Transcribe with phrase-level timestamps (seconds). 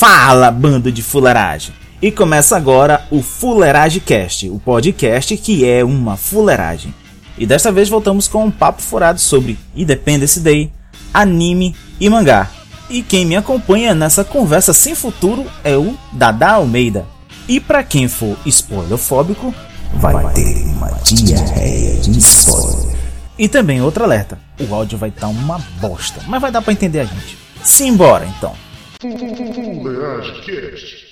[0.00, 1.74] Fala, bando de fuleiragem!
[2.00, 6.94] E começa agora o Fuleiragem Cast, o podcast que é uma fuleiragem.
[7.36, 10.72] E desta vez voltamos com um papo furado sobre Independence Day,
[11.12, 12.50] anime e mangá.
[12.88, 17.04] E quem me acompanha nessa conversa sem futuro é o Dada Almeida.
[17.46, 19.54] E para quem for spoilerfóbico,
[19.96, 22.96] vai ter uma diarreia de spoiler.
[23.38, 26.72] E também outro alerta, o áudio vai estar tá uma bosta, mas vai dar para
[26.72, 27.36] entender a gente.
[27.62, 28.69] Simbora então.
[29.00, 31.10] Fuleiragem Cast.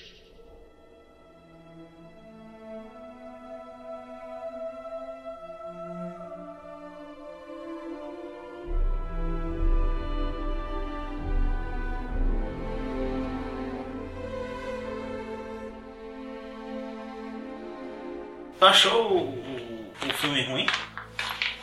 [18.58, 20.66] Tu achou o, o, o filme ruim?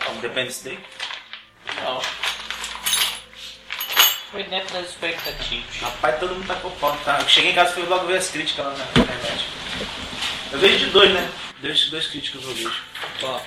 [0.10, 0.80] O Independence Day?
[1.84, 2.35] Não.
[4.36, 5.78] Foi dentro das expectativas.
[5.80, 7.00] Rapaz, todo mundo tá com pau.
[7.06, 7.20] Tá?
[7.22, 9.46] Eu cheguei em casa e fui logo ver as críticas lá na internet.
[10.52, 11.32] Eu vejo de dois, né?
[11.62, 12.84] Dois, dois críticos eu vejo.
[13.24, 13.40] Ó,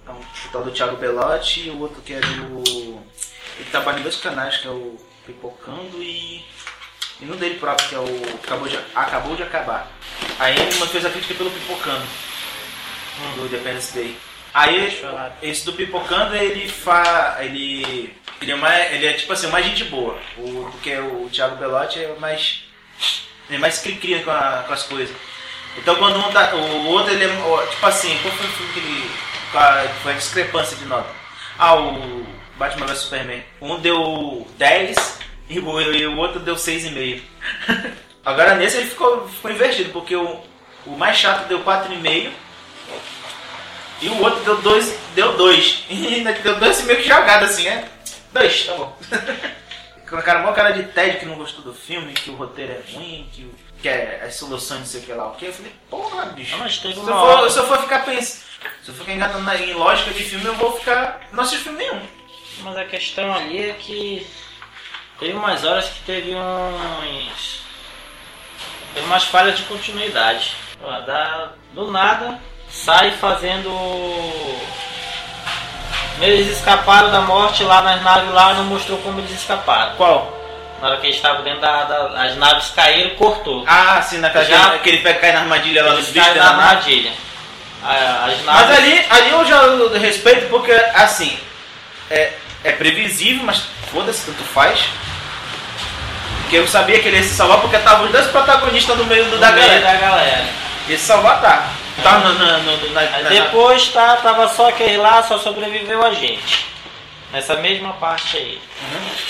[0.00, 3.02] Então, o tal do Thiago Belotti e o outro que é do.
[3.58, 6.44] Ele trabalha em dois canais, que é o Pipocando e.
[7.20, 8.34] E no dele próprio, que é o.
[8.44, 9.90] Acabou de, acabou de acabar.
[10.38, 12.06] Aí ele fez a crítica pelo Pipocando.
[13.34, 14.16] Do Independence Day.
[14.54, 14.96] Aí
[15.42, 17.38] esse do Pipocando ele fa.
[17.40, 18.14] ele.
[18.40, 20.18] Ele é, mais, ele é tipo assim, mais gente boa.
[20.38, 22.64] O, porque o Thiago Belotti é mais.
[23.48, 24.32] Ele é mais cri-cria com,
[24.66, 25.14] com as coisas.
[25.76, 27.66] Então quando um tá, o outro ele é.
[27.70, 29.10] Tipo assim, qual foi o filme que ele.
[30.02, 31.10] Foi a discrepância de nota.
[31.58, 33.44] Ah, o Batman vs Superman.
[33.60, 35.18] Um deu 10
[35.50, 37.20] e o, e o outro deu 6,5.
[38.24, 40.40] Agora nesse ele ficou, ficou invertido, porque o,
[40.86, 42.30] o mais chato deu 4,5
[44.02, 44.98] e o outro deu 2.
[45.14, 45.84] Deu 2.
[45.90, 47.84] E ainda deu 2,5 jogado assim, é?
[48.32, 48.96] 2, tá bom.
[50.08, 50.40] Com a cara,
[50.72, 53.88] de Ted que não gostou do filme, que o roteiro é ruim, que, o- que
[53.88, 55.44] é as soluções não sei o que lá o que.
[55.46, 56.50] Eu falei, porra, bicho.
[56.52, 58.42] Não, mas teve se, eu uma for, se eu for ficar pensando.
[58.82, 61.20] Se eu for ficar enganando na- em lógica de filme, eu vou ficar.
[61.32, 62.02] Não assisto filme nenhum.
[62.62, 64.26] mas a questão ali é que
[65.20, 67.62] teve umas horas que teve uns.
[68.92, 70.56] Teve umas falhas de continuidade.
[70.82, 73.70] Ó, da- do nada sai fazendo.
[76.20, 79.94] Eles escaparam da morte lá nas naves lá, não mostrou como eles escaparam.
[79.96, 80.36] Qual?
[80.82, 83.64] Na hora que eles estavam dentro da, da- As naves caíram, cortou.
[83.66, 86.52] Ah, sim, naquela Já- que ele pega cair na armadilha lá caíram dentro na da
[86.52, 86.62] nave.
[86.68, 87.12] armadilha.
[87.82, 88.38] Naves.
[88.44, 89.62] Mas ali, ali eu já
[89.98, 91.38] respeito porque, assim,
[92.10, 92.32] é,
[92.64, 94.80] é previsível, mas foda-se, tanto faz.
[96.42, 99.24] Porque eu sabia que ele ia se salvar porque estavam os dois protagonistas no meio
[99.26, 99.86] do, da no meio galera.
[99.86, 100.44] da galera.
[100.88, 101.68] Ia se salvar, tá.
[102.02, 106.66] Tá na, na- depois tá, tava só aquele lá, só sobreviveu a gente.
[107.32, 108.60] Nessa mesma parte aí.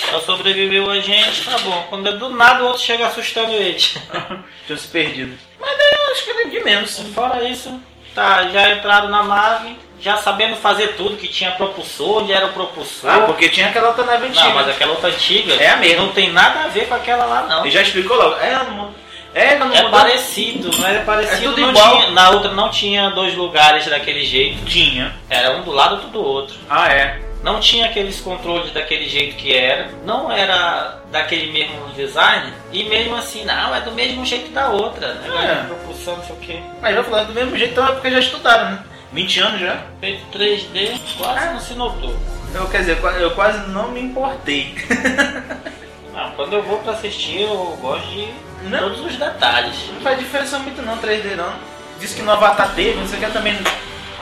[0.09, 1.85] Só sobreviveu a gente, tá bom.
[1.89, 3.95] Quando é do nada o outro chega assustando eles.
[4.65, 5.37] Tinha se perdido.
[5.59, 6.99] Mas daí eu acho que é de menos.
[7.13, 7.79] Fora isso,
[8.15, 12.53] tá, já entraram na nave, já sabendo fazer tudo, que tinha propulsor, onde era o
[12.53, 13.07] propulsor.
[13.11, 14.45] Ah, porque tinha aquela outra nave antiga.
[14.45, 16.01] Não, mas aquela outra antiga É a mesma.
[16.03, 17.61] não tem nada a ver com aquela lá não.
[17.61, 18.35] Ele já explicou logo.
[18.39, 18.95] É, não,
[19.33, 19.91] é, não É mudou.
[19.91, 21.35] parecido, mas é parecido.
[21.37, 21.97] É tudo não igual.
[21.97, 24.63] Tinha, na outra não tinha dois lugares daquele jeito.
[24.65, 25.13] Tinha.
[25.29, 26.55] Era um do lado outro do outro.
[26.69, 27.19] Ah, é.
[27.43, 29.89] Não tinha aqueles controles daquele jeito que era.
[30.05, 32.53] Não era daquele mesmo design.
[32.71, 35.15] E mesmo assim, não, é do mesmo jeito da outra.
[35.15, 35.55] Negócio É.
[35.65, 36.59] propulsão, não sei o que.
[36.81, 38.79] Mas vai falar do mesmo jeito, então é porque já estudaram, né?
[39.11, 39.81] 20 anos já.
[39.99, 42.15] Feito 3D, quase não se notou.
[42.53, 44.75] Eu, quer dizer, eu quase não me importei.
[46.13, 48.27] Não, quando eu vou pra assistir, eu gosto de
[48.63, 48.79] Não.
[48.79, 49.75] todos os detalhes.
[49.93, 51.53] Não faz diferença muito não, 3D não.
[51.99, 53.57] Diz que no Avatar teve, não sei o que também.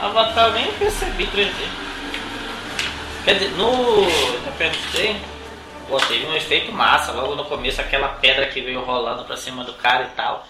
[0.02, 1.52] Avatar eu nem percebi 3D.
[3.26, 4.06] Quer dizer, no
[4.94, 5.22] Day,
[5.88, 7.12] pô, teve um efeito massa.
[7.12, 10.46] Logo no começo, aquela pedra que veio rolando pra cima do cara e tal.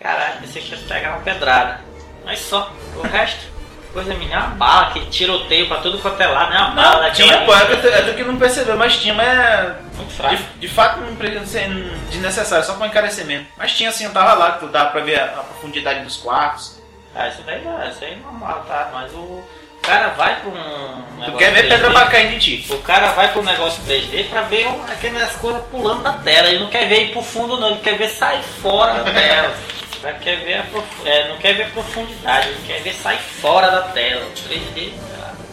[0.00, 1.80] Caralho, pensei que ia pegar uma pedrada.
[2.24, 3.44] Mas só, o resto,
[3.92, 6.58] coisa minha, uma bala, que tiroteio pra tudo quanto é lado, né?
[6.58, 9.14] Uma bala Não, daquela tinha, pô, é do- é do que não percebeu, mas tinha,
[9.14, 10.36] mas é- Muito fraco.
[10.36, 11.68] de, de fato não precisa ser
[12.10, 13.46] desnecessário, só pra encarecimento.
[13.56, 16.16] Mas tinha assim, eu tava lá, que tu dava pra ver a, a profundidade dos
[16.16, 16.80] quartos.
[17.14, 18.90] Ah, isso daí não, isso aí é normal, tá?
[18.92, 19.42] Mas o
[19.82, 21.04] cara vai pra um.
[21.26, 21.68] Tu quer ver 3D.
[21.68, 22.72] pedra pra cair de ti.
[22.72, 26.48] O cara vai pro negócio 3D pra ver um- aquelas coisas pulando da tela.
[26.48, 27.68] Ele não quer ver ir pro fundo, não.
[27.70, 29.54] Ele quer ver sair fora da tela.
[30.04, 33.70] Ele quer ver a profu- é, não quer ver profundidade, ele quer ver sair fora
[33.70, 34.22] da tela.
[34.26, 34.92] O 3D,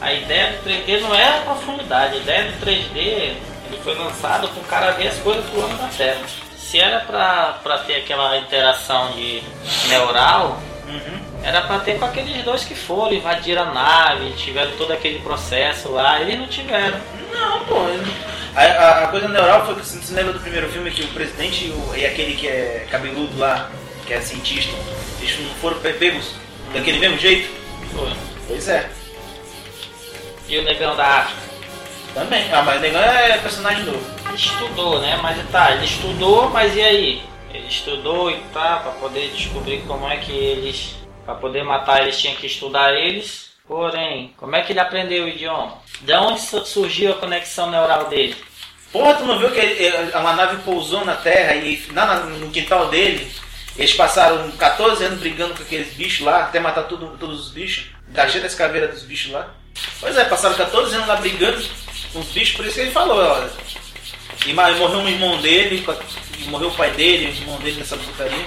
[0.02, 2.16] a ideia do 3D não é a profundidade.
[2.16, 3.34] A ideia do 3D
[3.72, 6.22] ele foi lançado pro cara ver as coisas pulando da tela.
[6.58, 9.42] Se era pra, pra ter aquela interação de
[9.90, 11.20] neural, Uhum.
[11.44, 15.90] era pra ter com aqueles dois que foram, invadiram a nave, tiveram todo aquele processo
[15.92, 17.00] lá, eles não tiveram.
[17.34, 17.76] Não, pô.
[18.56, 21.08] A, a- a coisa neural foi que você você lembra do primeiro filme que o
[21.10, 23.70] presidente e, o- e aquele que é cabeludo lá,
[24.06, 24.74] que é cientista,
[25.22, 26.32] eles não foram pe- pegos
[26.74, 27.50] daquele mesmo jeito?
[27.96, 28.12] Foi.
[28.48, 28.90] Pois é.
[30.50, 31.51] E o negão da África?
[32.14, 32.52] Também.
[32.54, 34.06] Ah, mas o negão é personagem novo.
[34.28, 35.18] Ele estudou, né?
[35.22, 37.24] Mas tá, ele estudou, mas e aí?
[37.54, 40.96] Ele estudou e tá, pra poder descobrir como é que eles.
[41.26, 43.52] Pra poder matar eles tinha que estudar eles.
[43.68, 45.78] Porém, como é que ele aprendeu o idioma?
[46.02, 48.36] De onde su- surgiu a conexão neural dele?
[48.92, 52.50] Porra, tu não viu que ele- ele- uma nave pousou na Terra e na- no
[52.52, 53.32] quintal dele,
[53.78, 57.86] eles passaram 14 anos brigando com aqueles bichos lá, até matar tudo, todos os bichos,
[58.08, 59.48] da cheia das caveiras dos bichos lá.
[60.02, 61.64] Pois é, passaram 14 anos lá brigando
[62.14, 63.50] os bichos, por isso que ele falou, olha.
[64.46, 65.86] E morreu um irmão dele,
[66.48, 68.46] morreu o pai dele, o irmão dele nessa putaria.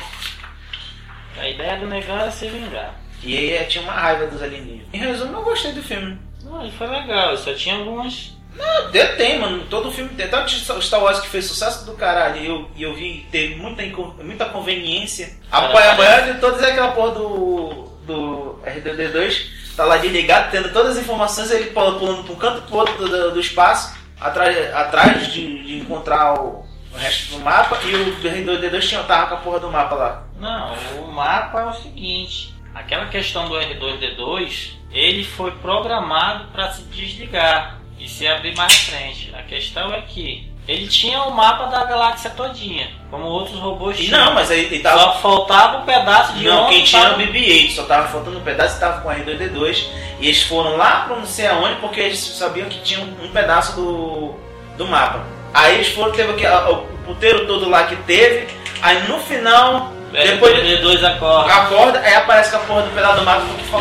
[1.38, 2.94] A ideia do negão era se vingar.
[3.22, 4.86] E aí eh, tinha uma raiva dos alienígenas.
[4.92, 6.18] Em resumo, eu gostei do filme.
[6.42, 8.32] Não, ele foi legal, só tinha algumas.
[8.54, 9.66] Não, até tem, mano.
[9.68, 10.28] Todo filme tem.
[10.28, 13.56] Tanto o Star Wars que fez sucesso do caralho e eu, e eu vi teve
[13.56, 13.82] muita,
[14.22, 15.32] muita conveniência.
[15.50, 17.88] A a maior de todas é aquela porra do.
[18.06, 19.63] do R2D2.
[19.76, 22.96] Tá lá desligado, tendo todas as informações, ele pula- pulando pra um canto pro outro
[22.96, 27.78] do, do- espaço, atrás, atrás de, de encontrar o, o resto do mapa.
[27.84, 30.24] E o R2D2 tinha, tava com a porra do mapa lá.
[30.38, 30.74] Não,
[31.04, 37.78] o mapa é o seguinte: aquela questão do R2D2, ele foi programado para se desligar
[37.98, 39.34] e se abrir mais frente.
[39.34, 44.18] A questão é que ele tinha o mapa da galáxia todinha, como outros robôs tinham.
[44.24, 44.98] não, mas aí ele tava.
[44.98, 48.38] Só faltava um pedaço de Não, quem tinha era o tava- BB-8, só tava faltando
[48.38, 49.84] um pedaço e tava com o R2D2.
[50.20, 53.76] E eles foram lá pra não sei aonde porque eles sabiam que tinha um, pedaço
[53.76, 54.34] do,
[54.78, 55.20] do mapa.
[55.52, 58.46] Aí eles foram, teve aqui, o puteiro todo lá que teve.
[58.80, 61.52] Aí no final, depois de R2D2 acorda.
[61.52, 63.40] acorda, aí aparece que a porra do pedaço do mapa
[63.70, 63.80] foi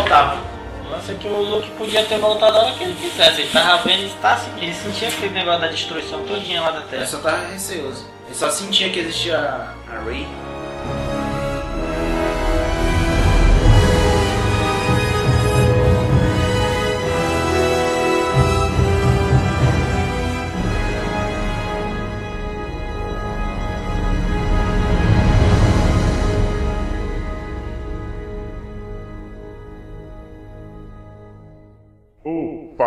[0.86, 0.98] o faltava.
[0.98, 3.42] Nossa, que o Luke podia ter voltado a hora que ele quisesse.
[3.42, 6.88] Ele tava vendo, ele, tá, ele sentia aquele negócio da destruição todinha lá da Ele
[6.90, 7.06] Terra.
[7.08, 8.06] só tava receoso.
[8.26, 10.28] Ele só sentia que existia a Rey.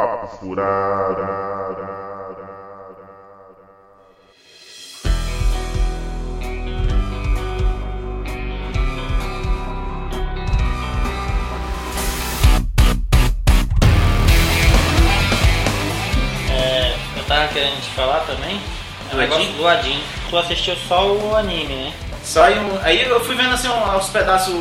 [0.06, 1.22] Papo furado.
[16.50, 18.60] É, eu tava querendo te falar também.
[19.08, 19.56] é Do negócio Adin?
[19.56, 20.02] do Adin.
[20.30, 21.92] Tu assistiu só o anime, né?
[22.22, 24.54] Só aí, um- aí eu fui vendo assim um- pedaços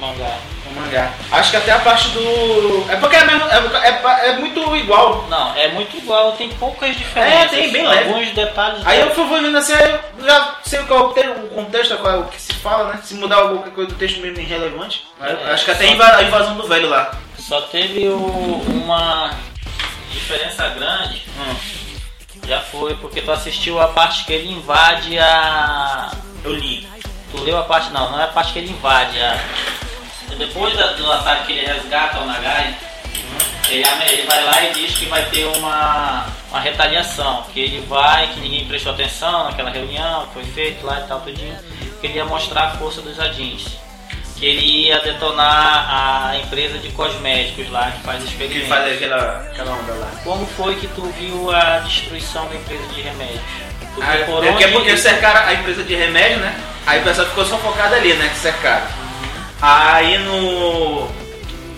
[0.00, 0.38] Mangá.
[0.82, 1.12] Mangá.
[1.30, 2.86] Acho que até a parte do.
[2.90, 5.26] É porque é, mesmo, é, é- é muito igual.
[5.28, 7.42] Não, é muito igual, tem poucas diferenças.
[7.44, 8.08] É, tem, bem leve.
[8.10, 8.86] Alguns detalhes.
[8.86, 12.24] Aí eu fui vendo assim, eu já sei qual é o contexto, qual é o
[12.24, 13.00] que se fala, né?
[13.02, 15.06] Se mudar alguma coisa do texto mesmo irrelevante.
[15.20, 17.12] Eu É, acho que até a invasão do velho lá.
[17.38, 19.30] Só teve o- uma
[20.10, 21.22] diferença grande.
[21.38, 21.54] Hum.
[22.46, 26.10] Já foi porque tu assistiu a parte que ele invade a.
[26.44, 26.88] Eu li.
[27.30, 29.18] Tu leu a parte não, não é a parte que ele invade.
[29.20, 29.38] A...
[30.38, 32.74] Depois do ataque que ele resgata o Nagai,
[33.70, 37.44] ele, ele vai lá e diz que vai ter uma, uma retaliação.
[37.52, 41.20] Que ele vai, que ninguém prestou atenção naquela reunião que foi feito lá e tal,
[41.20, 41.56] tudinho.
[42.00, 43.76] Que ele ia mostrar a força dos Adins.
[44.36, 45.86] Que ele ia detonar
[46.30, 48.68] a empresa de cosméticos lá que faz Que experimentos.
[48.68, 50.10] faz aquela, aquela onda lá.
[50.24, 53.40] Como foi que tu viu a destruição da empresa de remédios?
[53.94, 56.58] Tu Ah, por é porque, onde- porque cercaram a empresa de remédio, né?
[56.86, 58.28] Aí o pessoal ficou só focado ali, né?
[58.34, 58.86] Que cercaram.
[59.62, 61.08] Aí no.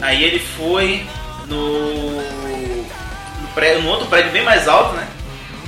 [0.00, 1.04] Aí ele foi
[1.46, 2.22] no.
[3.42, 5.06] No, prédio, no outro prédio bem mais alto, né?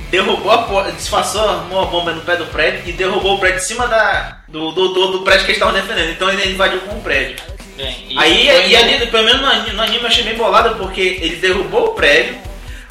[0.09, 3.59] Derrubou a porta, disfarçou, armou a bomba no pé do prédio e derrubou o prédio
[3.59, 6.09] em cima da, do, do, do, do prédio que eles estavam defendendo.
[6.09, 7.37] Então ele invadiu com o prédio.
[7.75, 10.75] Bem, e Aí, e ali, pelo menos no anime, no anime eu achei bem bolado
[10.75, 12.35] porque ele derrubou o prédio,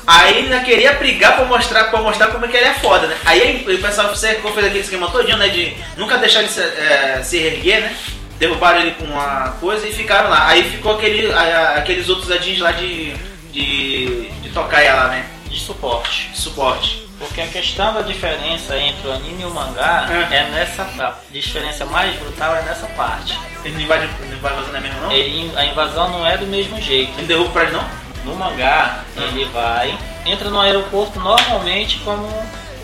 [0.06, 3.08] aí ele ainda queria brigar pra mostrar, pra mostrar como é que ele é foda,
[3.08, 3.16] né?
[3.24, 5.48] Aí o pessoal fez aquele esquema todinho, né?
[5.48, 7.96] De nunca deixar ele se, eh, se erguer, né?
[8.38, 10.48] Derrubaram ele com uma coisa e ficaram lá.
[10.48, 13.14] Aí ficou aquele, a- a- aqueles outros adins lá de,
[13.52, 15.26] de, de tocaia lá, né?
[15.48, 16.28] de suporte.
[16.32, 17.06] De suporte.
[17.18, 20.36] Porque a questão da diferença entre o anime e o mangá É.
[20.36, 23.38] é, nessa a diferença mais brutal é nessa parte.
[23.64, 25.10] Ele não invade, não vai fazendo mesmo, não?
[25.12, 27.12] Ele, a invasão não é do mesmo jeito.
[27.16, 27.88] Ele derruba o prédio, não?
[28.26, 32.26] No mangá, ele vai, entra no aeroporto normalmente como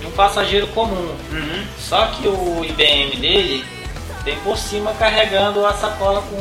[0.03, 1.15] um passageiro comum.
[1.31, 1.67] Uhum.
[1.79, 3.65] Só que o IBM dele
[4.25, 6.37] vem por cima carregando a sacola com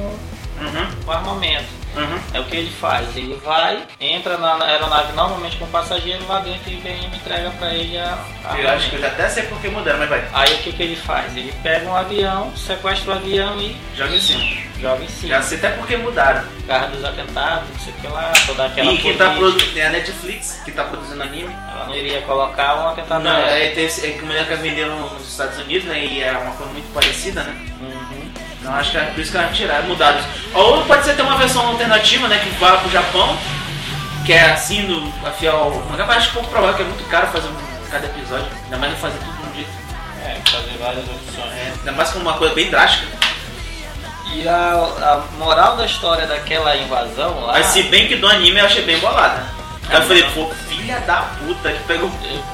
[0.62, 0.88] Uhum.
[1.08, 1.82] o armamento.
[1.96, 2.20] Uhum.
[2.34, 3.18] É o que ele faz.
[3.18, 7.50] Ele vai, entra na aeronave normalmente com o passageiro, lá dentro e vem e entrega
[7.52, 10.24] pra ele a, a Eu acho que eu já até sei porque mudaram, mas vai.
[10.32, 11.36] Aí o que, que ele faz?
[11.36, 14.71] Ele pega um avião, sequestra o avião e Joga em cima.
[15.08, 15.30] Cima.
[15.30, 16.44] Já sei até porque mudaram.
[16.44, 19.74] Por causa dos atentados, não sei o que lá, toda aquela e quem tá produzindo.
[19.74, 21.56] Tem a Netflix que tá produzindo anime.
[21.72, 24.86] Ela não iria colocar um atentado Não, é, tem é que a mulher quer vender
[24.86, 26.06] nos Estados Unidos, né?
[26.06, 27.56] E é uma coisa muito parecida, né?
[27.82, 28.32] Uhum.
[28.60, 30.20] Então acho que é por isso que elas tiraram, mudaram.
[30.54, 32.40] Ou pode ser ter uma versão alternativa, né?
[32.40, 33.38] Que vá pro Japão,
[34.26, 35.84] que é assim, no, a fiel.
[35.90, 38.48] Mas acho pouco provável que é muito caro fazer um, cada episódio.
[38.66, 39.70] Ainda mais não fazer tudo de um jeito.
[40.24, 41.52] É, fazer várias opções.
[41.54, 43.21] É, ainda mais com uma coisa bem drástica.
[44.34, 47.54] E a, a moral da história daquela invasão lá.
[47.54, 49.46] Mas se bem que do anime eu achei bem bolada.
[49.90, 50.50] Aí eu falei, pô,
[50.92, 52.12] filha da puta que pegou.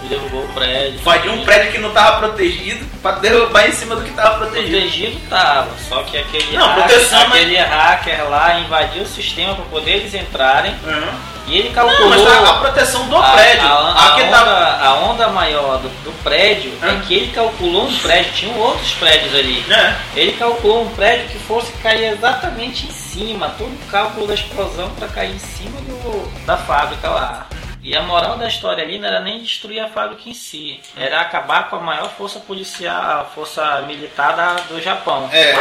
[0.09, 0.99] derrubou o prédio.
[0.99, 4.71] Invadiu um prédio que não tava protegido pra derrubar em cima do que tava protegido.
[4.77, 9.65] Protegido tava, só que aquele, Não, hacker, mas- aquele hacker lá invadiu o sistema para
[9.65, 11.09] poder eles entrarem Uhum.
[11.47, 13.67] e ele Não, calculou mas tá a, a proteção do a, prédio.
[13.67, 14.85] a- a onda, tava.
[14.85, 16.87] a onda maior do, do prédio Hã?
[16.93, 19.63] é que ele calculou um prédio, tinham outros prédios ali.
[19.67, 19.97] Né?
[20.15, 24.89] Ele calculou um prédio que fosse cair exatamente em cima, todo o cálculo da explosão
[24.91, 27.45] para cair em cima do, da fábrica lá.
[27.87, 31.21] E a moral da história ali não era nem destruir a fábrica em si, era
[31.21, 35.29] acabar com a maior força policial, a força militar da- do Japão.
[35.31, 35.53] É.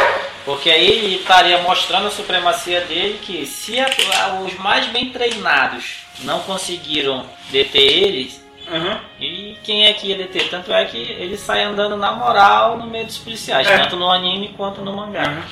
[0.43, 5.99] Porque aí ele estaria mostrando a supremacia dele que se a- os mais bem treinados
[6.19, 8.99] não conseguiram deter eles, Uhum.
[9.21, 10.49] e quem é que ia deter?
[10.49, 13.77] Tanto é que ele sai andando na moral no meio dos policiais, É.
[13.77, 15.29] tanto no anime quanto no mangá.
[15.29, 15.43] Uhum.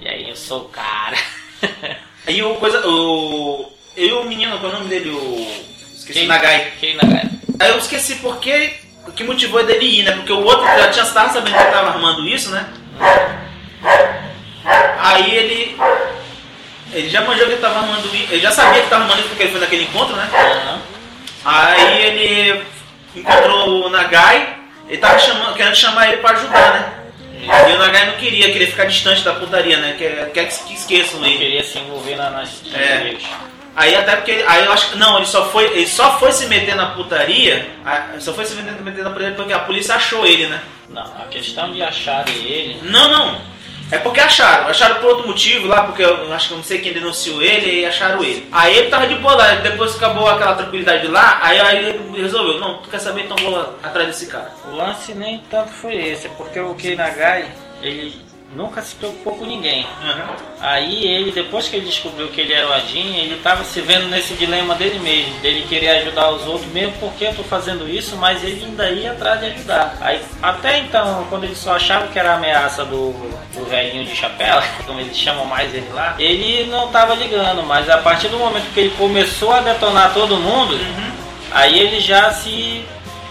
[0.00, 1.16] E aí eu sou o cara.
[2.26, 2.84] Aí o coisa.
[2.88, 3.70] O.
[3.96, 5.10] Eu e o menino, qual é o nome dele?
[5.10, 5.71] O.
[6.02, 6.72] Esqueci Quem- o Nagai.
[6.80, 7.28] Quem Nagai?
[7.60, 8.74] Aí eu esqueci porque.
[9.06, 10.12] O que motivou dele ir, né?
[10.12, 12.66] Porque o outro já tinha tava sabendo que ele tava armando isso, né?
[14.98, 15.76] Aí ele.
[16.92, 18.26] Ele já manjou que ele tava armando isso.
[18.32, 20.28] Ele já sabia que tava armando isso porque ele foi naquele encontro, né?
[20.32, 20.80] Aham.
[21.44, 22.62] Aí ele
[23.16, 24.56] encontrou o Nagai,
[24.88, 26.92] ele tava chamando, querendo chamar ele pra ajudar, né?
[27.68, 29.96] E o Nagai não queria, queria ficar distante da putaria, né?
[29.98, 31.38] Quer, quer que que esqueçam Não ele.
[31.38, 33.16] queria se envolver na, nas É.
[33.74, 36.46] Aí até porque aí eu acho que não, ele só foi, ele só foi se
[36.46, 37.70] meter na putaria,
[38.18, 40.60] só foi se meter, meter na putaria porque a polícia achou ele, né?
[40.90, 42.78] Não, a questão de achar ele.
[42.82, 43.52] Não, não.
[43.90, 46.78] É porque acharam, acharam por outro motivo lá, porque eu acho que eu não sei
[46.80, 48.48] quem denunciou ele e acharam ele.
[48.50, 52.58] Aí ele tava de boa lá, depois acabou aquela tranquilidade lá, aí, aí ele resolveu,
[52.58, 54.50] não, tu quer saber, então vou atrás desse cara.
[54.66, 57.50] O lance nem tanto foi esse, é porque o Kei Nagai,
[57.82, 58.18] ele
[58.54, 59.86] nunca se preocupou com ninguém.
[60.60, 64.08] Aí ele, depois que ele descobriu que ele era o Adin, ele estava se vendo
[64.08, 68.16] nesse dilema dele mesmo, dele querer ajudar os outros, mesmo porque eu tô fazendo isso,
[68.16, 69.96] mas ele ainda ia atrás de ajudar.
[70.00, 73.12] Aí, até então, quando ele só achava que era a ameaça do,
[73.54, 77.88] do velhinho de chapéu, como eles chamam mais ele lá, ele não estava ligando, mas
[77.88, 80.78] a partir do momento que ele começou a detonar todo mundo,
[81.50, 82.84] aí ele já se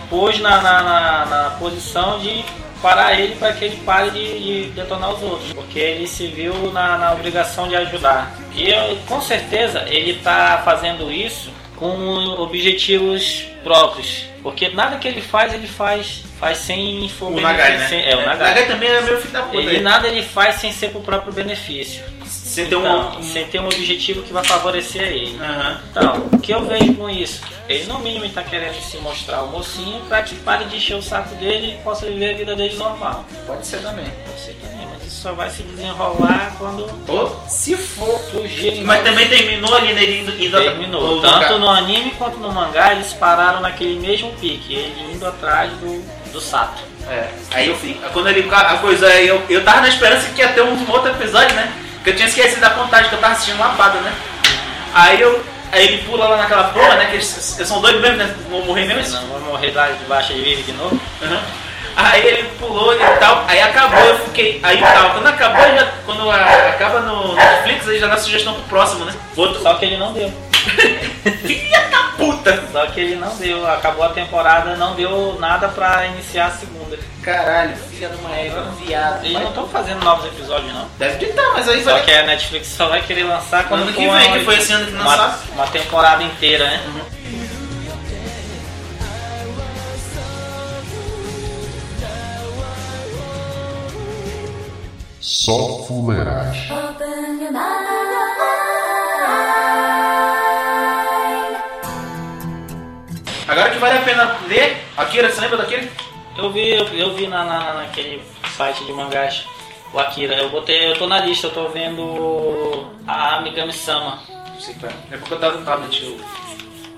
[0.09, 2.43] pôs na, na, na- na posição de
[2.81, 6.53] parar ele para que ele pare de, de detonar os outros, porque ele se viu
[6.71, 8.35] na, na obrigação de ajudar.
[8.53, 11.95] E eu, com certeza ele está fazendo isso com
[12.39, 17.87] objetivos próprios, porque nada que ele faz, ele faz, faz sem O for Nagai, né?
[17.87, 18.49] sem- É, o Nagai.
[18.49, 19.57] Nagai também é meio filho da puta.
[19.57, 22.03] Ele, Ele, nada ele faz sem ser pro próprio benefício.
[22.51, 23.23] Sem ter Então, um...
[23.23, 25.39] sem ter um objetivo que vai favorecer ele.
[25.41, 25.81] Aham.
[25.89, 27.39] Então, o que eu vejo com isso?
[27.69, 31.01] Ele no mínimo está querendo se mostrar o mocinho para que pare de encher o
[31.01, 33.23] saco dele e possa viver a vida dele normal.
[33.47, 34.05] Pode ser também.
[34.35, 38.19] Você também, mas isso só vai se desenrolar quando Ou se for.
[38.29, 38.83] surgirem.
[38.83, 41.15] Mas também terminou ali nele indo, indo terminou.
[41.15, 45.71] no Tanto no anime quanto no mangá eles pararam naquele mesmo pique, ele indo atrás
[45.71, 46.03] do,
[46.33, 46.83] do Sato.
[47.09, 47.29] É.
[47.51, 47.97] Aí eu fui.
[48.11, 48.49] Quando ele.
[48.51, 49.07] A coisa.
[49.21, 51.73] Eu, eu tava na esperança que ia ter um outro episódio, né?
[52.01, 54.11] Porque eu tinha esquecido da contagem que eu tava assistindo lapada, né?
[54.93, 55.43] Aí eu.
[55.71, 57.05] Aí ele pula lá naquela porra, né?
[57.05, 58.35] Que eles, eles são doidos mesmo, né?
[58.49, 59.21] Vão morrer mesmo.
[59.21, 60.99] Não vou morrer lá de vive de novo.
[61.21, 61.41] Aham.
[61.95, 64.59] Aí ele pulou e tal, aí acabou, eu fiquei.
[64.63, 68.63] Aí tal, quando acabou, já, quando a- acaba no Netflix, aí já dá sugestão pro
[68.63, 69.13] próximo, né?
[69.35, 69.61] Outro.
[69.61, 70.31] Só que ele não deu.
[71.45, 72.63] Filha da puta!
[72.71, 73.67] Só que ele não deu.
[73.67, 76.97] Acabou a temporada, não deu nada pra iniciar a segunda.
[77.21, 79.23] Caralho, filha de uma égua, viado.
[79.25, 80.87] Eles não estão fazendo novos episódios, não.
[80.97, 82.03] Deve estar, mas aí Só vai.
[82.03, 84.73] que a Netflix só vai querer lançar quando Ano que vem, uma, que foi esse
[84.73, 85.53] ano que uma, lançaram.
[85.53, 86.81] uma temporada inteira, né?
[95.19, 96.67] Só fuleiragem.
[104.97, 105.89] Akira, você lembra daquele?
[106.37, 108.21] Eu vi, eu, eu vi na, na- naquele
[108.55, 109.45] site de mangás.
[109.93, 114.19] O Akira, eu botei, eu tô na lista, eu tô vendo a Megami Sama.
[114.79, 114.95] Qual é.
[115.15, 116.03] É porque eu tava no tablet.
[116.03, 116.17] Eu...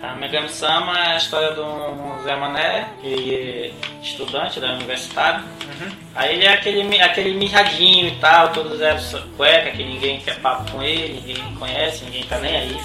[0.04, 5.46] A Megami Sama é a história do Zé Mané, que é estudante da universidade.
[6.14, 9.00] Aí ele é aquele, aquele mirradinho e tal, todos é
[9.38, 12.78] cueca, que ninguém quer papo com ele, ninguém conhece, ninguém tá nem aí.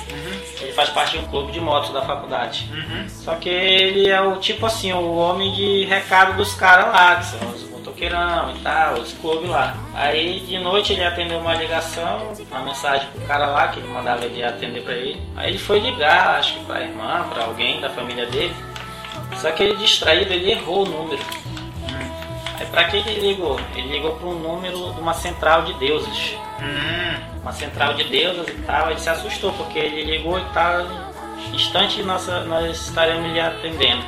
[0.61, 2.71] Ele faz parte de um clube de motos da faculdade.
[3.09, 7.27] Só que ele é o tipo assim, o homem de recado dos caras lá, que
[7.27, 7.68] são os
[7.99, 9.77] motoqueirão e tal, os clubes lá.
[9.95, 14.25] Aí de noite ele atendeu uma ligação, uma mensagem pro cara lá, que ele mandava
[14.25, 15.21] ele atender pra ele.
[15.37, 18.55] Aí ele foi ligar, acho que pra irmã, pra alguém da família dele.
[19.37, 21.23] Só que ele distraído, ele errou o número.
[22.59, 23.59] Aí pra que ele ligou?
[23.75, 26.35] Ele ligou para um número de uma central de deuses.
[26.61, 28.91] Hum, Uma central de deuses e tal.
[28.91, 30.83] Ele se assustou porque ele ligou e tal.
[31.53, 34.03] Instante nós, nós estaremos lhe atendendo.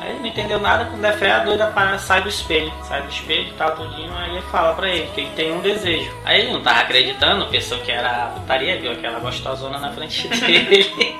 [0.00, 2.72] Aí ele não entendeu nada, quando é fé, a doida sai do espelho.
[2.84, 4.12] Sai do espelho e tal, tudinho.
[4.16, 6.10] Aí ele fala pra ele que ele tem um desejo.
[6.24, 10.26] Aí ele não tava acreditando, pensou que era a putaria, viu aquela gostosona na frente
[10.40, 11.16] dele.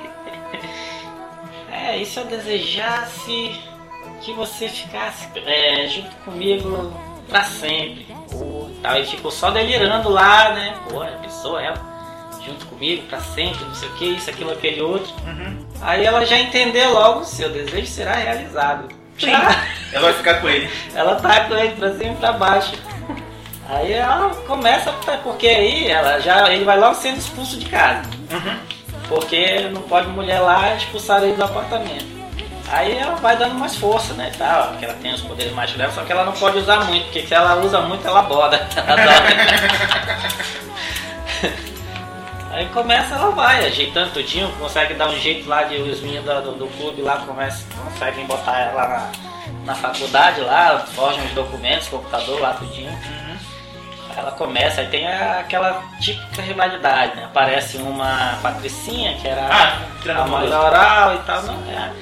[1.70, 3.60] é, e se eu desejasse
[4.22, 6.92] que você ficasse é, junto comigo
[7.28, 8.06] pra sempre?
[8.30, 8.96] Pô, tal.
[8.96, 10.74] Ele ficou só delirando lá, né?
[10.88, 11.76] Pô, a pessoa, ela,
[12.44, 15.12] junto comigo pra sempre, não sei o que, isso, aquilo, aquele outro.
[15.80, 18.88] Aí ela já entendeu logo, seu desejo será realizado.
[19.18, 19.32] Sim.
[19.92, 20.70] Ela vai ficar com ele.
[20.94, 22.72] ela tá com ele pra cima e pra baixo.
[23.68, 24.92] Aí ela começa,
[25.22, 28.08] porque aí ela já, ele vai logo sendo expulso de casa.
[29.08, 32.06] Porque não pode mulher lá expulsar ele do apartamento.
[32.68, 35.92] Aí ela vai dando mais força, né, tal, porque ela tem os poderes mágicos dela,
[35.92, 38.56] só que ela não pode usar muito, porque se ela usa muito, ela boda.
[38.86, 39.12] Ela.
[42.50, 46.52] Aí começa, ela vai, ajeitando tudinho, consegue dar um jeito lá de os meninos do,
[46.52, 49.10] do, clube lá começam, conseguem botar ela na,
[49.66, 52.90] na faculdade lá, forjam os documentos, computador lá, tudinho.
[54.10, 57.24] Aí ela começa, aí tem a- aquela típica rivalidade, né?
[57.26, 60.28] Aparece uma patricinha, que era Ah, a treinador.
[60.30, 61.92] mãe da oral e tal, não, é.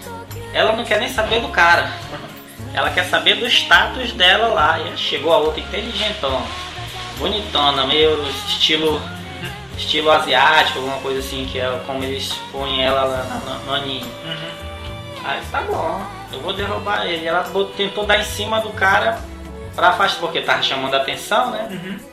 [0.55, 1.93] Ela não quer nem saber do cara.
[2.73, 4.79] Ela quer saber do status dela lá.
[4.81, 6.41] E chegou a outra inteligentona,
[7.19, 8.99] bonitona, meio estilo
[9.79, 13.73] estilo asiático, alguma coisa assim, que é como eles põem ela lá na- no, no
[13.75, 14.07] anime.
[15.25, 16.01] Aí tá bom,
[16.33, 17.27] eu vou derrubar ele.
[17.27, 17.45] Ela
[17.77, 19.19] tentou dar em cima do cara
[19.75, 21.69] pra afastar, porque tava chamando a atenção, né?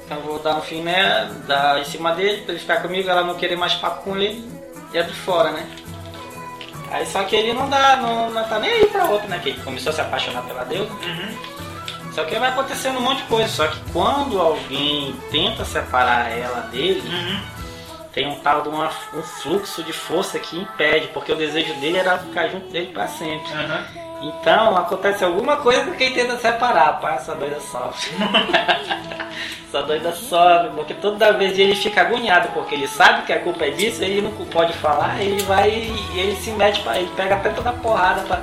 [0.06, 3.10] Então eu vou dar um fim né, dar em cima dele, pra ele ficar comigo,
[3.10, 4.48] ela não querer mais papo com ele
[4.94, 5.66] e é de fora, né?
[6.92, 9.40] Aí só que ele não dá, não, não tá nem aí pra outro, né?
[9.42, 10.92] Que ele começou a se apaixonar pela deusa.
[12.14, 13.50] Só que vai acontecendo um monte de coisa.
[13.50, 17.04] Só que quando alguém tenta separar ela dele,
[18.16, 21.98] tem um tal de uma- um fluxo de força que impede, porque o desejo dele
[21.98, 23.52] era ficar junto dele pra sempre.
[24.22, 28.12] Então acontece alguma coisa com quem tenta separar, pá, essa doida sofre.
[29.68, 33.66] essa doida sofre, porque toda vez ele fica agoniado, porque ele sabe que a culpa
[33.66, 37.36] é disso, ele não pode falar, ele vai e ele se mete, pra, ele pega
[37.36, 38.42] até toda a porrada pra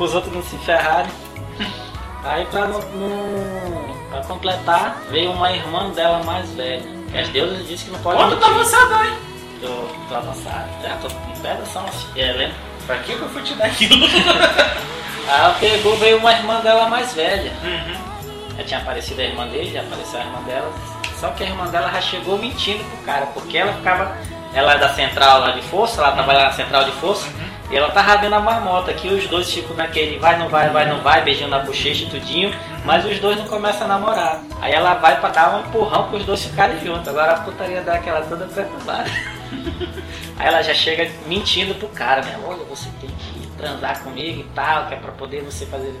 [0.00, 1.10] os outros não se ferrarem.
[2.24, 6.95] Aí pra completar, veio uma irmã dela mais velha.
[7.16, 9.18] E as deusas dizem que não pode Quanto tá avançado aí?
[9.62, 10.68] Tô, tô avançado.
[10.82, 12.56] Já tô em pedação, é, lembra?
[12.86, 14.04] Pra que eu fui te dar aquilo?
[14.04, 17.50] Aí ela pegou, veio uma irmã dela mais velha.
[18.58, 20.70] Já tinha aparecido a irmã dele, já apareceu a irmã dela.
[21.18, 24.14] Só que a irmã dela já chegou mentindo pro cara, porque ela ficava.
[24.52, 27.26] Ela é da central lá de força, ela trabalha na central de força,
[27.70, 30.88] e ela tava vendo a marmota, que os dois ficam naquele vai, não vai, vai,
[30.88, 34.40] não vai, beijando na bochecha e tudinho, mas os dois não começam a namorar.
[34.60, 37.08] Aí ela vai pra dar um empurrão pros dois ficarem juntos.
[37.08, 39.10] Agora a putaria dá aquela toda perturbada.
[40.38, 42.38] Aí ela já chega mentindo pro cara, né?
[42.46, 45.94] Olha, você tem que transar comigo e tal, que é pra poder você fazer,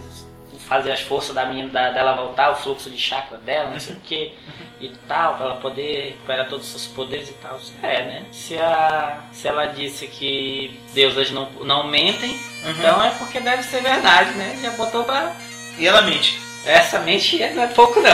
[0.58, 3.94] fazer as forças da menina da, dela voltar, o fluxo de chakra dela, não sei
[3.94, 4.34] o que
[4.80, 7.58] e tal, para ela poder recuperar todos os seus poderes e tal.
[7.82, 8.24] É, né?
[8.32, 12.70] Se, a, se ela disse que deusas não, não mentem, uhum.
[12.70, 14.58] então é porque deve ser verdade, né?
[14.62, 15.34] Já botou pra.
[15.78, 16.38] E ela mente.
[16.64, 18.12] Essa mente é, não é pouco não.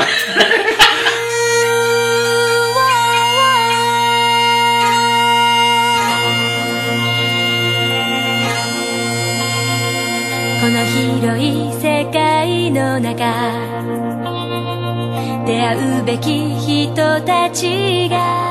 [10.62, 12.21] この広い世界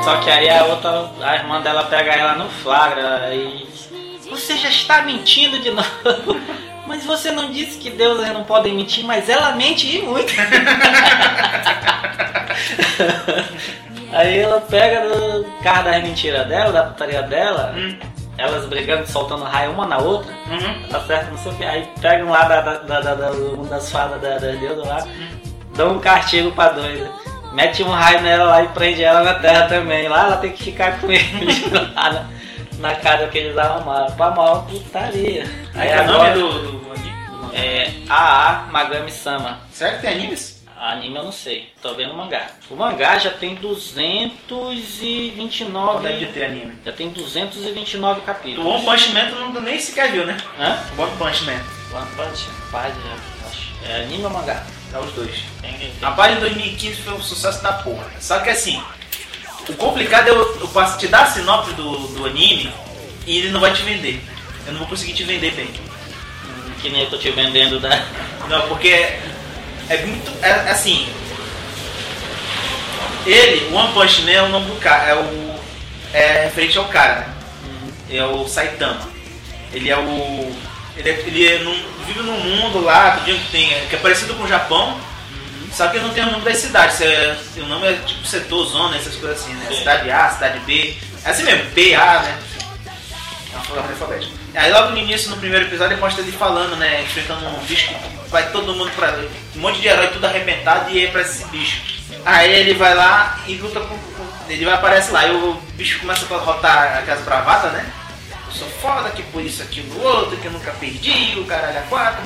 [0.04, 3.66] Só que aí a outra, a irmã dela pega ela no flagra e
[4.28, 6.40] você já está mentindo de novo.
[6.86, 10.32] Mas você não disse que Deus não pode mentir, mas ela mente e muito.
[14.12, 17.96] Aí ela pega no carro das mentiras dela, da putaria dela, hum
[18.38, 20.32] elas brigando, soltando raio uma na outra,
[20.90, 21.64] tá certo, não sei o que.
[21.64, 25.06] Aí pegam lá da, da, da, da, uma das fadas da, da deusa lá,
[25.76, 27.10] dão um castigo pra doida.
[27.52, 30.08] mete um raio nela lá e prende ela na terra também.
[30.08, 32.26] Lá ela tem que ficar com ele lá na,
[32.78, 34.12] na casa que eles arrumaram.
[34.16, 35.44] Pra mal putaria.
[35.74, 36.48] Aí é o nome do,
[36.80, 37.12] do anime?
[37.54, 39.60] É AA Magami Sama.
[39.70, 40.51] Será que tem animes?
[40.82, 42.48] Anime eu não sei, tô vendo o mangá.
[42.68, 45.70] O mangá já tem 229.
[45.70, 46.72] Não deve ter anime.
[46.84, 48.66] Já tem 229 O capítulos.
[48.66, 50.36] One Punch Man tu não, nem sequer viu, né?
[50.58, 50.80] Hã?
[50.98, 51.60] O One Punch Man.
[51.96, 53.14] One Punch, página,
[53.48, 53.68] acho.
[53.88, 54.66] É anime ou mangá?
[54.92, 55.44] É os dois.
[55.60, 55.92] Tem, tem.
[56.02, 58.10] A página de 2015 foi um sucesso da porra.
[58.18, 58.82] Só que assim,
[59.68, 60.68] o complicado é eu, eu
[60.98, 62.72] te dar a sinopse do, do anime
[63.24, 64.20] e ele não vai te vender.
[64.66, 65.70] Eu não vou conseguir te vender bem.
[66.80, 68.04] Que nem eu tô te vendendo da.
[68.48, 69.20] Não, porque
[69.94, 70.32] é, muito.
[70.44, 71.08] É, assim.
[73.24, 75.04] Ele, o One Punch Man é o nome do cara.
[75.10, 75.52] É o.
[76.12, 77.26] É referente ao cara, né?
[78.10, 79.08] É o Saitama.
[79.72, 80.52] Ele é o.
[80.96, 84.44] Ele, é, ele é num- vive num mundo lá que tem, que é parecido com
[84.44, 84.98] o Japão.
[85.72, 87.00] Só que não tem o nome das cidades.
[87.00, 89.74] é- o nome é tipo setor, zona, essas coisas assim, né?
[89.74, 90.94] Cidade A, cidade B.
[91.24, 92.38] É assim mesmo, B, A, né?
[93.54, 94.41] É uma alfabética.
[94.54, 97.02] Aí logo no início, no primeiro episódio, mostra ele falando, né?
[97.02, 99.18] Enfrentando um bicho que vai todo mundo pra.
[99.56, 101.80] Um monte de herói tudo arrebentado e é pra esse bicho.
[102.24, 103.88] Aí ele vai lá e luta com.
[103.96, 107.86] com- ele vai aparece lá e o bicho começa a rotar aquelas bravatas, né?
[108.46, 111.82] Eu sou foda, que por isso, aquilo, outro, que eu nunca perdi, o caralho a
[111.82, 112.22] quatro.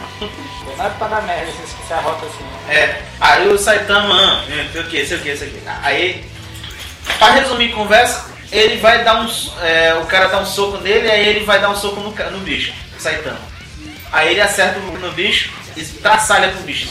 [0.77, 1.53] Nada pra dar merda,
[1.87, 2.45] se a rota assim.
[2.69, 5.63] É, aí o Saitama, ah, sei o que, sei o que, sei o que.
[5.83, 6.25] Aí,
[7.19, 9.29] pra resumir conversa, ele vai dar um.
[9.63, 12.39] é, o cara dá um soco nele, aí ele vai dar um soco no, no
[12.41, 13.39] bicho, o Saitama.
[14.13, 16.89] Aí ele acerta no, no bicho e traçalha com o bicho,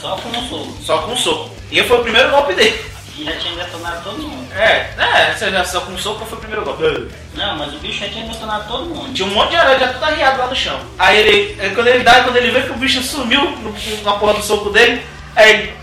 [0.00, 0.78] Só com um soco.
[0.82, 1.54] só com um soco.
[1.70, 2.84] E foi o primeiro golpe dele.
[3.16, 4.48] E já tinha detonado todo mundo.
[4.54, 7.08] É, é, você já só com um soco foi o primeiro golpe.
[7.34, 9.12] Não, mas o bicho já tinha detonado todo mundo.
[9.12, 10.80] Tinha um monte de aranha já tudo arriado lá no chão.
[10.98, 13.74] Aí ele, aí quando ele dá, quando ele vê que o bicho sumiu no-
[14.04, 15.04] na porra do soco dele,
[15.36, 15.74] aí ele,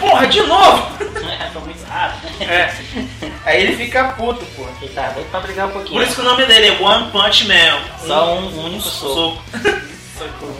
[0.00, 0.90] porra, de novo!
[1.52, 2.42] Foi muito rápido.
[2.42, 2.72] É.
[3.46, 4.66] Aí ele fica puto, pô.
[4.82, 5.94] Ele tá doido pra brigar um pouquinho.
[5.98, 7.80] Por isso que o nome dele é One Punch Man.
[8.06, 9.42] Só um único soco.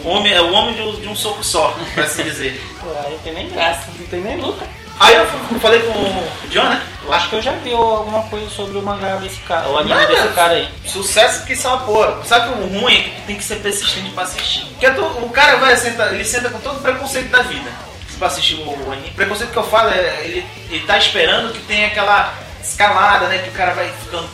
[0.05, 2.61] O homem, é o homem de um, de um soco só, pra assim dizer.
[2.81, 4.66] Pô, aí não tem nem graça, não tem nem luta.
[5.01, 5.27] Aí eu
[5.61, 6.83] falei com o John, né?
[7.05, 9.94] Eu acho que eu já vi alguma coisa sobre o mangá desse cara, o anime
[9.94, 10.07] Nada.
[10.07, 10.68] desse cara aí.
[10.87, 12.22] Sucesso que são a porra.
[12.25, 14.64] Sabe que o ruim é que tu tem que ser persistente pra assistir.
[14.66, 17.70] Porque tu- o cara vai sentar, ele senta com todo o preconceito da vida
[18.18, 19.11] pra assistir o, o anime.
[19.11, 22.33] Preconceito que eu falo é ele, ele tá esperando que tenha aquela
[22.71, 23.39] escalada, né?
[23.39, 24.29] Que o cara vai ficando.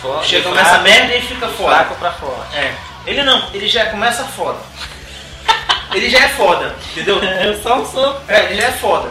[0.00, 1.76] Forte, Chega fraco, nessa merda e fica fora.
[1.76, 2.56] Fraco pra forte.
[2.56, 2.74] É.
[3.04, 4.58] Ele não, ele já começa foda.
[5.92, 7.18] Ele já é foda, entendeu?
[7.24, 8.20] É só um soco.
[8.28, 9.10] É, ele já é foda.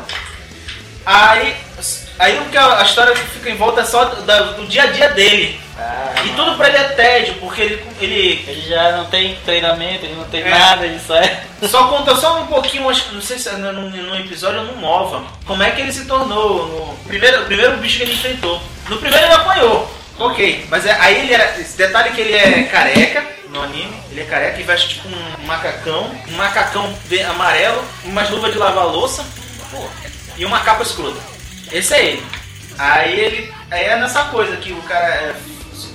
[1.04, 1.58] Aí,
[2.20, 4.84] aí o que a, a história que fica em volta é só do, do dia
[4.84, 5.60] a dia dele.
[6.26, 10.16] E tudo pra ele é tédio, porque ele, ele Ele já não tem treinamento, ele
[10.16, 10.50] não tem É.
[10.50, 11.44] nada, ele só é.
[11.70, 14.66] só conta só um pouquinho, acho que não sei se é no, no episódio ou
[14.66, 18.62] no Nova, como é que ele se tornou no primeiro, primeiro bicho que ele enfrentou.
[18.90, 21.60] No primeiro ele apanhou, ok, mas é- aí ele era.
[21.60, 25.46] Esse detalhe que ele é careca no anime, ele é careca e veste tipo um
[25.46, 26.94] macacão, um macacão
[27.30, 29.24] amarelo, umas luvas de lavar louça
[29.72, 29.86] pô,
[30.38, 31.20] e uma capa escrota.
[31.72, 32.26] Esse é ele.
[32.80, 33.54] Aí ele.
[33.70, 35.36] Aí é nessa coisa que o cara é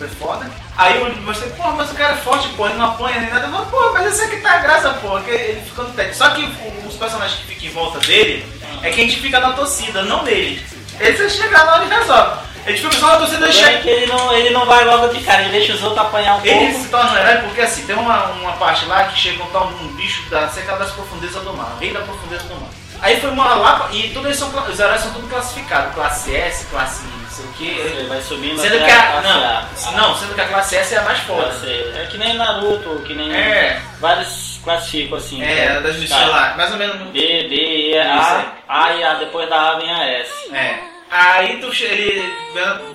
[0.02, 0.50] super foda.
[0.76, 3.46] Aí eu- você, pô, mas o cara é forte, pô, ele não apanha nem nada.
[3.46, 6.16] Eu pô, mas esse aqui tá a graça, pô, que ele fica no técnico.
[6.18, 6.44] Só que
[6.86, 8.44] os personagens que ficam em volta dele
[8.82, 10.64] é que a gente fica na torcida, não nele.
[10.98, 12.52] Ele você chega lá e resolve.
[12.64, 13.78] A gente fica só na torcida e É chega.
[13.80, 16.44] que ele não, ele não vai logo de cara, ele deixa os outros apanhar um
[16.46, 16.82] Ele pouco.
[16.84, 19.66] se torna um herói porque assim, tem uma, uma parte lá que chega um tal
[19.66, 22.70] um bicho da seca das profundezas do mar, rei da profundeza do mar.
[23.00, 26.66] Aí foi uma lá e todos eles são, os heróis são tudo classificados, classe S,
[26.66, 28.06] classe sei o Ele que.
[28.08, 29.22] vai subindo Sendo que a, A.
[29.22, 31.50] não, não, sendo que a classe S é a mais foda.
[31.66, 33.80] É que nem Naruto, que nem É.
[34.00, 35.42] vários classificam assim.
[35.42, 35.92] É, né?
[35.92, 36.26] missões Tá.
[36.26, 36.96] lá, mais ou menos.
[37.10, 37.18] B,
[37.48, 38.44] D, E, A, aí.
[38.68, 40.30] A e A, depois da A vem a S.
[40.54, 40.78] É.
[41.10, 42.32] Aí tu, ele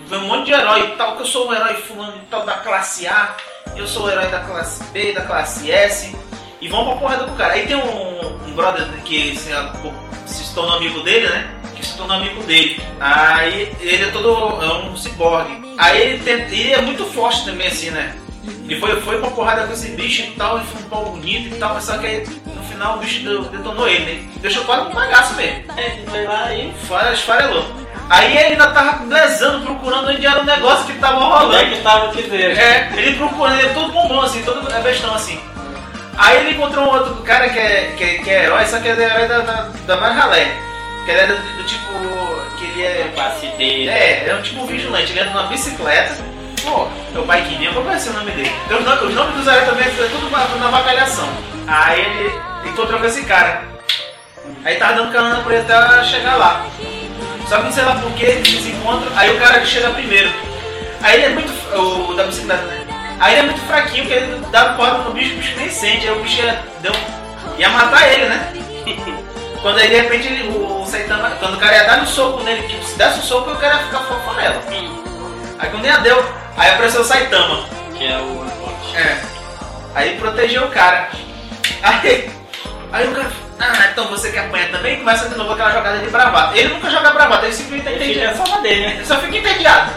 [0.08, 2.44] vê um monte de herói e tal, que eu sou o herói fulano e tal
[2.44, 3.36] da classe A,
[3.76, 6.16] eu sou o herói da classe B, da classe S,
[6.60, 7.54] e vão pra porrada do cara.
[7.54, 9.52] Aí tem um, um brother que se,
[10.26, 11.48] se tornou amigo dele, né?
[11.98, 12.80] Tornou amigo dele.
[13.00, 14.64] Aí ele é todo.
[14.64, 15.76] é um ciborgue.
[15.78, 18.16] Aí ele, tem, ele é muito forte também, assim, né?
[18.70, 21.56] Ele foi, foi pra porrada com esse bicho e tal, e foi um pau bonito
[21.56, 24.30] e tal, mas só que aí, no final o bicho detonou ele, né?
[24.38, 25.64] Deixou quase um bagaço mesmo.
[25.78, 26.74] Ele foi lá e.
[27.14, 27.66] Esfarelou.
[28.10, 31.76] Aí ele ainda tava blezando, procurando onde era o negócio que tava é rolando.
[31.76, 32.58] que tava que dele?
[32.58, 35.40] É, ele procurando, ele é todo bombom assim, todo é bestão assim.
[36.18, 38.88] Aí ele encontrou um outro cara que é, que é, que é herói, só que
[38.88, 40.58] é herói da, da, da mais ralé.
[41.08, 41.88] Que ele é do, tipo.
[42.58, 43.12] que ele é.
[43.16, 43.88] Classe D.
[43.88, 46.18] É, é um tipo vigilante, ele anda numa bicicleta.
[46.66, 48.52] Pô, meu pai queria, qual vai ser o nome dele?
[48.70, 51.30] Os nomes, os nomes dos heróis também é tudo na, vacalhação.
[51.66, 53.64] Aí ele encontrou com esse cara.
[54.66, 56.66] Aí tava dando carona pra ele até chegar lá.
[57.48, 60.30] Só que não sei lá por que eles se encontram, aí o cara chega primeiro.
[61.02, 62.10] Aí ele é muito.
[62.10, 62.86] O da bicicleta, né?
[63.22, 66.06] Aí ele é muito fraquinho, porque ele dá porta no bicho, o bicho nem sente,
[66.06, 66.92] aí o bicho ia, deu,
[67.58, 68.54] ia matar ele, né?
[69.62, 72.44] Quando aí de repente ele, o, o Saitama, quando o cara ia dar um soco
[72.44, 74.64] nele, tipo, se desse um soco, o cara ia ficar fofarela.
[75.60, 76.24] Aí quando ia deu,
[76.56, 77.66] aí apareceu o Saitama.
[77.96, 78.46] Que é o
[78.96, 79.18] É.
[79.96, 81.10] Aí protegeu o cara.
[81.82, 82.30] Aí,
[82.92, 85.00] aí o cara, ah, então você quer apanhar também?
[85.00, 86.58] Começa de novo aquela jogada de bravata.
[86.58, 88.38] Ele nunca joga bravata, ele simplesmente tá entediado.
[88.38, 88.94] só na dele, né?
[88.96, 89.92] Ele só fica entediado.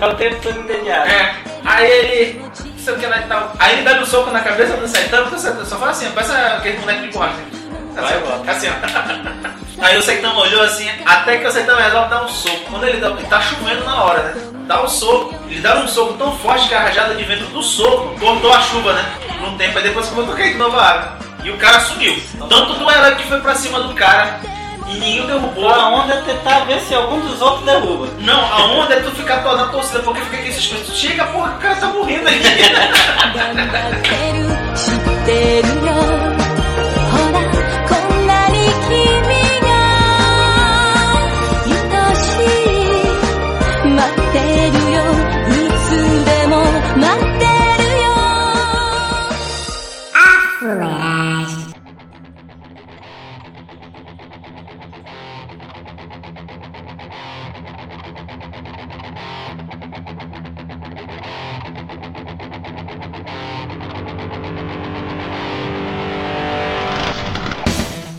[0.00, 1.10] É o tempo todo entediado.
[1.10, 1.34] É.
[1.64, 3.52] Aí ele, não sei o que lá e tal.
[3.58, 6.10] Aí ele dá um soco na cabeça do Saitama, porque o Saitama só faz assim,
[6.12, 7.57] parece aquele moleque de borracha.
[8.00, 8.44] Vai, Assim, volta.
[8.46, 9.84] ó, assim, ó.
[9.84, 12.56] Aí o Saitama olhou assim, até que o Saitama resolve dar um soco.
[12.70, 14.34] Quando ele dá, ele tá chovendo na hora, né?
[14.66, 17.62] Dá um soco, ele dá um soco tão forte que a rajada de vento do
[17.62, 19.04] soco cortou a chuva, né?
[19.40, 21.18] Num tempo, aí depois começou a cair de novo a água.
[21.44, 22.20] E o cara sumiu.
[22.48, 24.40] Tanto do herói que foi pra cima do cara
[24.88, 25.70] e ninguém derrubou.
[25.70, 28.08] A onda é tentar ver se algum dos outros derruba.
[28.18, 30.92] Não, a onda é tu ficar toda na torcida, porque fica aqui suspenso.
[30.94, 32.42] Chega, porra, o cara tá morrendo aí.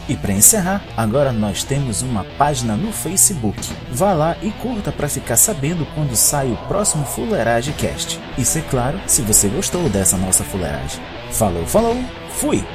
[0.09, 3.61] E para encerrar, agora nós temos uma página no Facebook.
[3.91, 8.19] Vá lá e curta para ficar sabendo quando sai o próximo Fuleiragem Cast.
[8.35, 10.99] Isso é claro, se você gostou dessa nossa fuleiragem.
[11.31, 11.95] Falou, falou,
[12.31, 12.65] fui!